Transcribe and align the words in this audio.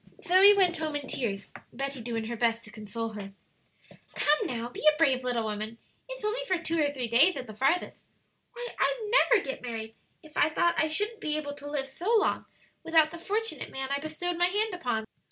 Zoe 0.23 0.57
went 0.57 0.77
home 0.77 0.95
in 0.95 1.05
tears, 1.05 1.51
Betty 1.71 2.01
doing 2.01 2.25
her 2.25 2.35
best 2.35 2.63
to 2.63 2.71
console 2.71 3.09
her. 3.09 3.33
"Come, 4.15 4.47
now, 4.47 4.67
be 4.67 4.79
a 4.91 4.97
brave 4.97 5.23
little 5.23 5.43
woman; 5.43 5.77
it's 6.09 6.21
for 6.21 6.27
only 6.29 6.41
two 6.63 6.81
or 6.81 6.91
three 6.91 7.07
days 7.07 7.37
at 7.37 7.45
the 7.45 7.53
farthest. 7.53 8.07
Why, 8.53 8.69
I'd 8.79 9.11
never 9.11 9.45
get 9.45 9.61
married 9.61 9.93
if 10.23 10.35
I 10.35 10.49
thought 10.49 10.73
I 10.75 10.87
shouldn't 10.87 11.21
be 11.21 11.37
able 11.37 11.53
to 11.53 11.69
live 11.69 11.87
so 11.87 12.11
long 12.17 12.45
without 12.83 13.11
the 13.11 13.19
fortunate 13.19 13.69
man 13.69 13.89
I 13.95 13.99
bestowed 13.99 14.37
my 14.39 14.47
hand 14.47 14.73
upon." 14.73 15.05